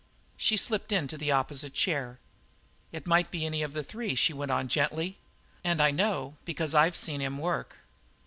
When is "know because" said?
5.91-6.73